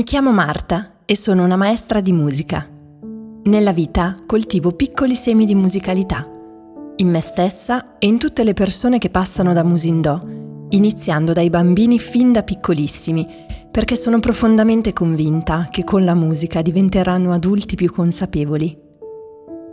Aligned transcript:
Mi 0.00 0.06
chiamo 0.06 0.32
Marta 0.32 0.92
e 1.04 1.14
sono 1.14 1.44
una 1.44 1.56
maestra 1.56 2.00
di 2.00 2.12
musica. 2.12 2.66
Nella 3.44 3.72
vita 3.74 4.16
coltivo 4.26 4.72
piccoli 4.72 5.14
semi 5.14 5.44
di 5.44 5.54
musicalità, 5.54 6.26
in 6.96 7.06
me 7.06 7.20
stessa 7.20 7.98
e 7.98 8.06
in 8.06 8.16
tutte 8.16 8.42
le 8.42 8.54
persone 8.54 8.96
che 8.96 9.10
passano 9.10 9.52
da 9.52 9.62
Musindò, 9.62 10.18
iniziando 10.70 11.34
dai 11.34 11.50
bambini 11.50 11.98
fin 11.98 12.32
da 12.32 12.42
piccolissimi, 12.42 13.26
perché 13.70 13.94
sono 13.94 14.20
profondamente 14.20 14.94
convinta 14.94 15.68
che 15.70 15.84
con 15.84 16.02
la 16.02 16.14
musica 16.14 16.62
diventeranno 16.62 17.34
adulti 17.34 17.74
più 17.74 17.92
consapevoli. 17.92 18.74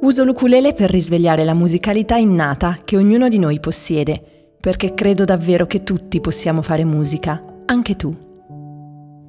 Uso 0.02 0.26
l'ukulele 0.26 0.74
per 0.74 0.90
risvegliare 0.90 1.46
la 1.46 1.54
musicalità 1.54 2.18
innata 2.18 2.76
che 2.84 2.98
ognuno 2.98 3.30
di 3.30 3.40
noi 3.40 3.62
possiede, 3.62 4.22
perché 4.60 4.94
credo 4.94 5.24
davvero 5.24 5.66
che 5.68 5.84
tutti 5.84 6.20
possiamo 6.20 6.62
fare 6.62 6.84
musica, 6.84 7.42
anche 7.66 7.96
tu. 7.96 8.27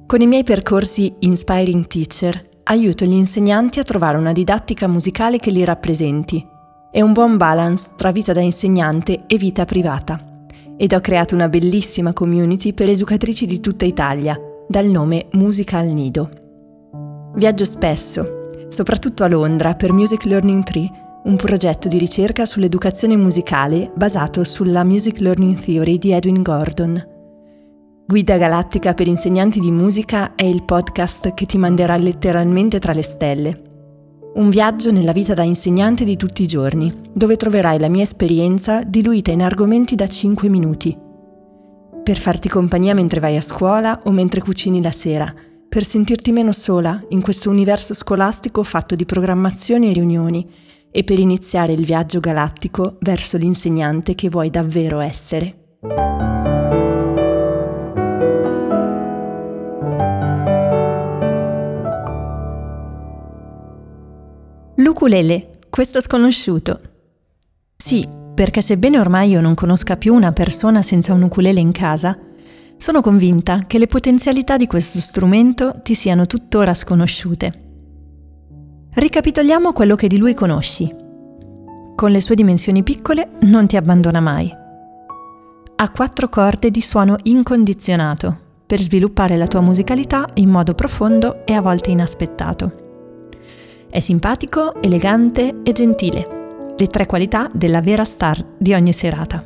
Con 0.09 0.21
i 0.21 0.25
miei 0.25 0.41
percorsi 0.41 1.13
Inspiring 1.19 1.85
Teacher 1.85 2.49
aiuto 2.63 3.05
gli 3.05 3.13
insegnanti 3.13 3.77
a 3.77 3.83
trovare 3.83 4.17
una 4.17 4.31
didattica 4.31 4.87
musicale 4.87 5.37
che 5.37 5.51
li 5.51 5.63
rappresenti 5.63 6.43
e 6.91 7.03
un 7.03 7.13
buon 7.13 7.37
balance 7.37 7.91
tra 7.95 8.11
vita 8.11 8.33
da 8.33 8.41
insegnante 8.41 9.25
e 9.27 9.37
vita 9.37 9.65
privata. 9.65 10.17
Ed 10.77 10.93
ho 10.93 10.99
creato 10.99 11.35
una 11.35 11.47
bellissima 11.47 12.11
community 12.11 12.73
per 12.73 12.89
educatrici 12.89 13.45
di 13.45 13.59
tutta 13.59 13.85
Italia, 13.85 14.35
dal 14.67 14.87
nome 14.87 15.27
Musica 15.33 15.77
al 15.77 15.89
Nido. 15.89 16.31
Viaggio 17.35 17.65
spesso, 17.65 18.47
soprattutto 18.69 19.23
a 19.23 19.27
Londra, 19.27 19.75
per 19.75 19.93
Music 19.93 20.25
Learning 20.25 20.63
Tree, 20.63 20.89
un 21.25 21.35
progetto 21.35 21.87
di 21.87 21.99
ricerca 21.99 22.47
sull'educazione 22.47 23.15
musicale 23.15 23.91
basato 23.95 24.43
sulla 24.43 24.83
Music 24.83 25.19
Learning 25.19 25.59
Theory 25.59 25.99
di 25.99 26.13
Edwin 26.13 26.41
Gordon. 26.41 27.17
Guida 28.11 28.37
Galattica 28.37 28.95
per 28.95 29.05
insegnanti 29.05 29.59
di 29.59 29.69
musica 29.69 30.33
è 30.33 30.43
il 30.43 30.63
podcast 30.63 31.35
che 31.35 31.45
ti 31.45 31.59
manderà 31.59 31.95
letteralmente 31.95 32.79
tra 32.79 32.91
le 32.91 33.03
stelle. 33.03 33.61
Un 34.33 34.49
viaggio 34.49 34.91
nella 34.91 35.11
vita 35.11 35.35
da 35.35 35.43
insegnante 35.43 36.05
di 36.05 36.17
tutti 36.17 36.41
i 36.41 36.47
giorni, 36.47 36.91
dove 37.13 37.35
troverai 37.35 37.77
la 37.77 37.87
mia 37.87 38.01
esperienza 38.01 38.81
diluita 38.81 39.29
in 39.29 39.43
argomenti 39.43 39.93
da 39.93 40.07
5 40.07 40.49
minuti. 40.49 40.97
Per 42.01 42.17
farti 42.17 42.49
compagnia 42.49 42.95
mentre 42.95 43.19
vai 43.19 43.37
a 43.37 43.41
scuola 43.41 44.01
o 44.05 44.09
mentre 44.09 44.41
cucini 44.41 44.81
la 44.81 44.89
sera, 44.89 45.31
per 45.69 45.85
sentirti 45.85 46.31
meno 46.31 46.51
sola 46.51 46.99
in 47.09 47.21
questo 47.21 47.51
universo 47.51 47.93
scolastico 47.93 48.63
fatto 48.63 48.95
di 48.95 49.05
programmazioni 49.05 49.91
e 49.91 49.93
riunioni 49.93 50.49
e 50.89 51.03
per 51.03 51.19
iniziare 51.19 51.73
il 51.73 51.85
viaggio 51.85 52.19
galattico 52.19 52.97
verso 53.01 53.37
l'insegnante 53.37 54.15
che 54.15 54.29
vuoi 54.29 54.49
davvero 54.49 54.99
essere. 54.99 56.38
L'ukulele, 65.01 65.59
questo 65.69 66.01
sconosciuto. 66.01 66.81
Sì, 67.77 68.05
perché 68.35 68.61
sebbene 68.61 68.99
ormai 68.99 69.29
io 69.29 69.39
non 69.39 69.53
conosca 69.53 69.95
più 69.95 70.13
una 70.13 70.33
persona 70.33 70.81
senza 70.81 71.13
un 71.13 71.21
ukulele 71.21 71.61
in 71.61 71.71
casa, 71.71 72.19
sono 72.75 72.99
convinta 72.99 73.59
che 73.65 73.77
le 73.77 73.87
potenzialità 73.87 74.57
di 74.57 74.67
questo 74.67 74.99
strumento 74.99 75.75
ti 75.83 75.93
siano 75.93 76.25
tuttora 76.25 76.73
sconosciute. 76.73 77.53
Ricapitoliamo 78.91 79.71
quello 79.71 79.95
che 79.95 80.09
di 80.09 80.17
lui 80.17 80.33
conosci. 80.33 80.93
Con 81.95 82.11
le 82.11 82.19
sue 82.19 82.35
dimensioni 82.35 82.83
piccole 82.83 83.29
non 83.43 83.67
ti 83.67 83.77
abbandona 83.77 84.19
mai. 84.19 84.53
Ha 85.77 85.89
quattro 85.91 86.27
corde 86.27 86.71
di 86.71 86.81
suono 86.81 87.15
incondizionato 87.23 88.37
per 88.67 88.81
sviluppare 88.81 89.37
la 89.37 89.47
tua 89.47 89.61
musicalità 89.61 90.27
in 90.33 90.49
modo 90.49 90.73
profondo 90.73 91.45
e 91.45 91.53
a 91.53 91.61
volte 91.61 91.89
inaspettato. 91.89 92.87
È 93.91 93.99
simpatico, 93.99 94.79
elegante 94.83 95.61
e 95.63 95.71
gentile, 95.71 96.73
le 96.77 96.85
tre 96.85 97.07
qualità 97.07 97.49
della 97.51 97.81
vera 97.81 98.03
star 98.03 98.45
di 98.55 98.75
ogni 98.75 98.93
serata. 98.93 99.43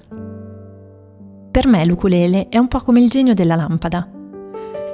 Per 1.50 1.66
me 1.66 1.86
l'ukulele 1.86 2.50
è 2.50 2.58
un 2.58 2.68
po' 2.68 2.82
come 2.82 3.00
il 3.00 3.10
genio 3.10 3.34
della 3.34 3.56
lampada. 3.56 4.06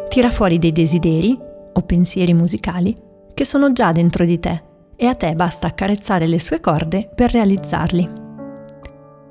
Tira 0.08 0.30
fuori 0.30 0.60
dei 0.60 0.72
desideri 0.72 1.36
o 1.74 1.82
pensieri 1.82 2.36
musicali 2.36 2.96
che 3.34 3.44
sono 3.44 3.72
già 3.72 3.92
dentro 3.92 4.24
di 4.24 4.40
te 4.40 4.62
e 4.96 5.08
a 5.08 5.16
te 5.16 5.34
basta 5.34 5.66
accarezzare 5.66 6.28
le 6.28 6.40
sue 6.40 6.60
corde 6.60 7.10
per 7.16 7.32
realizzarli. 7.32 8.08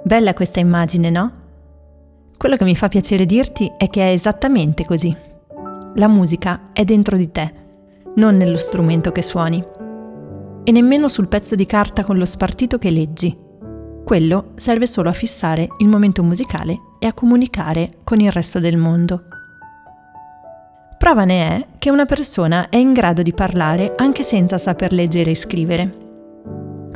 Bella 0.02 0.34
questa 0.34 0.58
immagine, 0.58 1.10
no? 1.10 1.32
Quello 2.36 2.56
che 2.56 2.64
mi 2.64 2.74
fa 2.74 2.88
piacere 2.88 3.24
dirti 3.24 3.70
è 3.76 3.88
che 3.88 4.08
è 4.08 4.12
esattamente 4.12 4.84
così. 4.84 5.16
La 5.94 6.08
musica 6.08 6.70
è 6.72 6.82
dentro 6.82 7.16
di 7.16 7.30
te, 7.30 7.52
non 8.16 8.34
nello 8.36 8.56
strumento 8.56 9.12
che 9.12 9.22
suoni 9.22 9.76
e 10.68 10.70
nemmeno 10.70 11.08
sul 11.08 11.28
pezzo 11.28 11.54
di 11.54 11.64
carta 11.64 12.04
con 12.04 12.18
lo 12.18 12.26
spartito 12.26 12.76
che 12.76 12.90
leggi. 12.90 13.34
Quello 14.04 14.52
serve 14.56 14.86
solo 14.86 15.08
a 15.08 15.14
fissare 15.14 15.66
il 15.78 15.88
momento 15.88 16.22
musicale 16.22 16.78
e 16.98 17.06
a 17.06 17.14
comunicare 17.14 18.00
con 18.04 18.20
il 18.20 18.30
resto 18.30 18.60
del 18.60 18.76
mondo. 18.76 19.22
Prova 20.98 21.24
ne 21.24 21.48
è 21.48 21.66
che 21.78 21.90
una 21.90 22.04
persona 22.04 22.68
è 22.68 22.76
in 22.76 22.92
grado 22.92 23.22
di 23.22 23.32
parlare 23.32 23.94
anche 23.96 24.22
senza 24.22 24.58
saper 24.58 24.92
leggere 24.92 25.30
e 25.30 25.36
scrivere. 25.36 25.96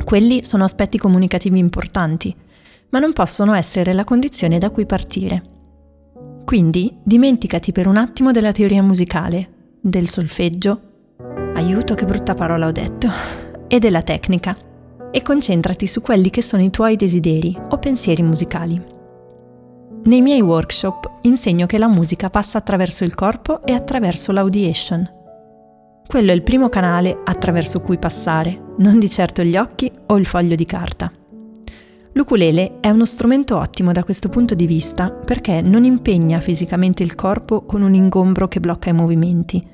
Quelli 0.03 0.43
sono 0.43 0.65
aspetti 0.65 0.99
comunicativi 0.99 1.57
importanti, 1.57 2.35
ma 2.89 2.99
non 2.99 3.11
possono 3.11 3.55
essere 3.55 3.93
la 3.93 4.03
condizione 4.03 4.59
da 4.59 4.69
cui 4.69 4.85
partire. 4.85 5.43
Quindi 6.45 6.95
dimenticati 7.01 7.71
per 7.71 7.87
un 7.87 7.97
attimo 7.97 8.29
della 8.31 8.51
teoria 8.51 8.83
musicale, 8.83 9.77
del 9.81 10.07
solfeggio. 10.07 10.81
Aiuto, 11.55 11.95
che 11.95 12.05
brutta 12.05 12.35
parola 12.35 12.67
ho 12.67 12.71
detto 12.71 13.42
e 13.67 13.79
della 13.79 14.01
tecnica 14.01 14.55
e 15.11 15.21
concentrati 15.21 15.85
su 15.85 16.01
quelli 16.01 16.29
che 16.29 16.41
sono 16.41 16.63
i 16.63 16.71
tuoi 16.71 16.95
desideri 16.95 17.55
o 17.69 17.77
pensieri 17.77 18.23
musicali. 18.23 18.81
Nei 20.05 20.21
miei 20.21 20.41
workshop 20.41 21.19
insegno 21.21 21.65
che 21.65 21.77
la 21.77 21.87
musica 21.87 22.29
passa 22.29 22.57
attraverso 22.57 23.03
il 23.03 23.15
corpo 23.15 23.63
e 23.63 23.73
attraverso 23.73 24.31
l'audiation. 24.31 25.21
Quello 26.05 26.31
è 26.31 26.33
il 26.33 26.43
primo 26.43 26.67
canale 26.67 27.21
attraverso 27.23 27.79
cui 27.79 27.97
passare, 27.97 28.73
non 28.79 28.99
di 28.99 29.09
certo 29.09 29.43
gli 29.43 29.55
occhi 29.55 29.91
o 30.07 30.17
il 30.17 30.25
foglio 30.25 30.55
di 30.55 30.65
carta. 30.65 31.11
L'ukulele 32.15 32.79
è 32.79 32.89
uno 32.89 33.05
strumento 33.05 33.57
ottimo 33.57 33.91
da 33.91 34.03
questo 34.03 34.29
punto 34.29 34.53
di 34.53 34.67
vista 34.67 35.09
perché 35.09 35.61
non 35.61 35.83
impegna 35.83 36.39
fisicamente 36.39 37.01
il 37.01 37.15
corpo 37.15 37.63
con 37.63 37.81
un 37.81 37.93
ingombro 37.93 38.47
che 38.47 38.59
blocca 38.59 38.89
i 38.89 38.93
movimenti, 38.93 39.65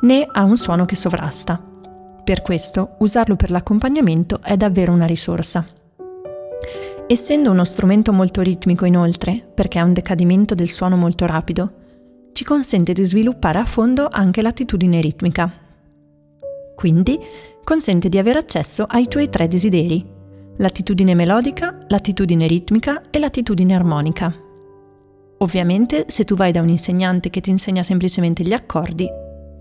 né 0.00 0.26
ha 0.30 0.42
un 0.42 0.56
suono 0.56 0.84
che 0.84 0.96
sovrasta. 0.96 1.75
Per 2.26 2.42
questo 2.42 2.96
usarlo 2.98 3.36
per 3.36 3.52
l'accompagnamento 3.52 4.40
è 4.42 4.56
davvero 4.56 4.90
una 4.90 5.06
risorsa. 5.06 5.64
Essendo 7.06 7.52
uno 7.52 7.62
strumento 7.62 8.12
molto 8.12 8.40
ritmico 8.40 8.84
inoltre, 8.84 9.48
perché 9.54 9.78
ha 9.78 9.84
un 9.84 9.92
decadimento 9.92 10.56
del 10.56 10.68
suono 10.68 10.96
molto 10.96 11.24
rapido, 11.24 11.72
ci 12.32 12.42
consente 12.42 12.92
di 12.94 13.04
sviluppare 13.04 13.60
a 13.60 13.64
fondo 13.64 14.08
anche 14.10 14.42
l'attitudine 14.42 15.00
ritmica. 15.00 15.52
Quindi 16.74 17.16
consente 17.62 18.08
di 18.08 18.18
avere 18.18 18.40
accesso 18.40 18.82
ai 18.88 19.06
tuoi 19.06 19.30
tre 19.30 19.46
desideri, 19.46 20.04
l'attitudine 20.56 21.14
melodica, 21.14 21.78
l'attitudine 21.86 22.48
ritmica 22.48 23.02
e 23.08 23.20
l'attitudine 23.20 23.72
armonica. 23.72 24.34
Ovviamente 25.38 26.06
se 26.08 26.24
tu 26.24 26.34
vai 26.34 26.50
da 26.50 26.60
un 26.60 26.70
insegnante 26.70 27.30
che 27.30 27.40
ti 27.40 27.50
insegna 27.50 27.84
semplicemente 27.84 28.42
gli 28.42 28.52
accordi, 28.52 29.08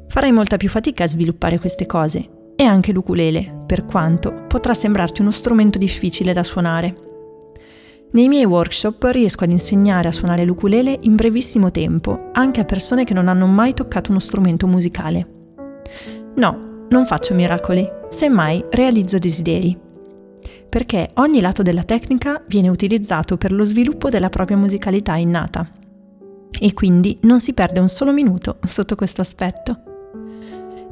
farai 0.08 0.32
molta 0.32 0.58
più 0.58 0.70
fatica 0.70 1.04
a 1.04 1.08
sviluppare 1.08 1.60
queste 1.60 1.86
cose 1.86 2.35
e 2.56 2.64
anche 2.64 2.92
l'ukulele, 2.92 3.64
per 3.66 3.86
quanto 3.86 4.46
potrà 4.48 4.74
sembrarti 4.74 5.22
uno 5.22 5.32
strumento 5.32 5.78
difficile 5.78 6.34
da 6.34 6.44
suonare. 6.44 7.04
Nei 8.12 8.30
miei 8.30 8.46
workshop 8.46 9.10
riesco 9.12 9.44
ad 9.44 9.52
insegnare 9.52 10.08
a 10.08 10.14
suonare 10.14 10.46
l'ukulele 10.46 10.98
in 11.02 11.16
brevissimo 11.16 11.70
tempo, 11.70 12.30
anche 12.32 12.62
a 12.62 12.66
persone 12.66 13.04
che 13.04 13.14
non 13.14 13.28
hanno 13.28 13.46
mai 13.46 13.74
toccato 13.74 14.12
uno 14.12 14.20
strumento 14.20 14.68
musicale. 14.68 15.28
No, 16.36 16.86
non 16.90 17.06
faccio 17.06 17.34
miracoli, 17.34 17.86
semmai 18.10 18.64
realizzo 18.70 19.18
desideri. 19.18 19.78
Perché 20.70 21.10
ogni 21.16 21.42
lato 21.42 21.62
della 21.62 21.84
tecnica 21.84 22.42
viene 22.48 22.70
utilizzato 22.70 23.36
per 23.38 23.52
lo 23.52 23.66
sviluppo 23.66 24.10
della 24.10 24.30
propria 24.30 24.58
musicalità 24.58 25.16
innata. 25.16 25.70
E 26.58 26.74
quindi 26.74 27.18
non 27.24 27.42
si 27.42 27.54
perde 27.54 27.82
un 27.82 27.90
solo 27.90 28.14
minuto 28.14 28.60
sotto 28.64 28.96
questo 28.96 29.20
aspetto. 29.20 29.95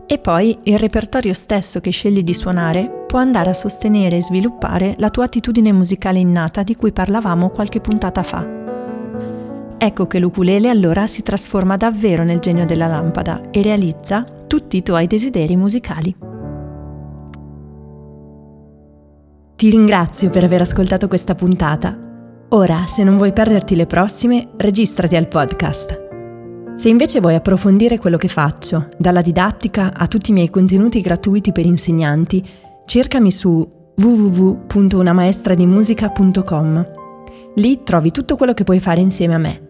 E 0.05 0.19
poi 0.19 0.57
il 0.63 0.77
repertorio 0.77 1.33
stesso 1.33 1.79
che 1.79 1.91
scegli 1.91 2.23
di 2.23 2.33
suonare 2.33 3.05
può 3.07 3.19
andare 3.19 3.49
a 3.51 3.53
sostenere 3.53 4.17
e 4.17 4.23
sviluppare 4.23 4.95
la 4.97 5.09
tua 5.09 5.25
attitudine 5.25 5.71
musicale 5.71 6.19
innata 6.19 6.63
di 6.63 6.75
cui 6.75 6.91
parlavamo 6.91 7.49
qualche 7.49 7.79
puntata 7.79 8.23
fa. 8.23 8.61
Ecco 9.77 10.07
che 10.07 10.19
l'ukulele 10.19 10.69
allora 10.69 11.07
si 11.07 11.21
trasforma 11.21 11.77
davvero 11.77 12.23
nel 12.23 12.39
genio 12.39 12.65
della 12.65 12.87
lampada 12.87 13.49
e 13.51 13.61
realizza 13.61 14.25
tutti 14.47 14.77
i 14.77 14.83
tuoi 14.83 15.07
desideri 15.07 15.55
musicali. 15.55 16.15
Ti 19.55 19.69
ringrazio 19.69 20.29
per 20.29 20.43
aver 20.43 20.61
ascoltato 20.61 21.07
questa 21.07 21.35
puntata. 21.35 21.97
Ora, 22.49 22.85
se 22.87 23.03
non 23.03 23.17
vuoi 23.17 23.33
perderti 23.33 23.75
le 23.75 23.85
prossime, 23.85 24.49
registrati 24.57 25.15
al 25.15 25.27
podcast. 25.27 26.02
Se 26.75 26.89
invece 26.89 27.19
vuoi 27.19 27.35
approfondire 27.35 27.99
quello 27.99 28.17
che 28.17 28.27
faccio, 28.27 28.87
dalla 28.97 29.21
didattica 29.21 29.93
a 29.93 30.07
tutti 30.07 30.31
i 30.31 30.33
miei 30.33 30.49
contenuti 30.49 31.01
gratuiti 31.01 31.51
per 31.51 31.65
insegnanti, 31.65 32.43
cercami 32.85 33.31
su 33.31 33.69
www.unamaestradimusica.com. 33.95 36.87
Lì 37.55 37.83
trovi 37.83 38.09
tutto 38.11 38.35
quello 38.35 38.53
che 38.53 38.63
puoi 38.63 38.79
fare 38.79 39.01
insieme 39.01 39.35
a 39.35 39.37
me. 39.37 39.67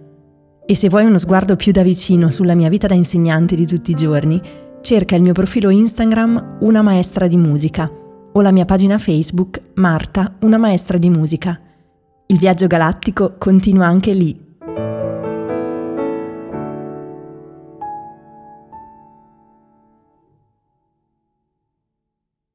E 0.65 0.75
se 0.75 0.87
vuoi 0.87 1.03
uno 1.05 1.17
sguardo 1.17 1.57
più 1.57 1.73
da 1.73 1.83
vicino 1.83 2.31
sulla 2.31 2.55
mia 2.55 2.69
vita 2.69 2.87
da 2.87 2.95
insegnante 2.95 3.55
di 3.55 3.67
tutti 3.67 3.91
i 3.91 3.95
giorni, 3.95 4.41
cerca 4.81 5.15
il 5.15 5.21
mio 5.21 5.33
profilo 5.33 5.69
Instagram 5.69 6.57
Una 6.61 6.81
Maestra 6.81 7.27
di 7.27 7.37
Musica 7.37 7.91
o 8.35 8.41
la 8.41 8.51
mia 8.51 8.65
pagina 8.65 8.97
Facebook 8.97 9.61
Marta, 9.75 10.37
una 10.41 10.57
maestra 10.57 10.97
di 10.97 11.09
musica. 11.09 11.59
Il 12.25 12.37
viaggio 12.37 12.67
galattico 12.67 13.35
continua 13.37 13.85
anche 13.85 14.13
lì. 14.13 14.52